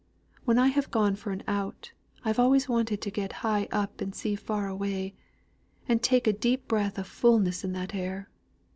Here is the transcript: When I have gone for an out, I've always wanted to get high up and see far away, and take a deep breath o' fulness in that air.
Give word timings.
When 0.45 0.57
I 0.57 0.69
have 0.69 0.89
gone 0.89 1.15
for 1.15 1.31
an 1.31 1.43
out, 1.47 1.91
I've 2.25 2.39
always 2.39 2.67
wanted 2.67 3.01
to 3.03 3.11
get 3.11 3.31
high 3.45 3.67
up 3.71 4.01
and 4.01 4.15
see 4.15 4.33
far 4.33 4.67
away, 4.67 5.13
and 5.87 6.01
take 6.01 6.25
a 6.25 6.33
deep 6.33 6.67
breath 6.67 6.97
o' 6.97 7.03
fulness 7.03 7.63
in 7.63 7.73
that 7.73 7.93
air. 7.93 8.27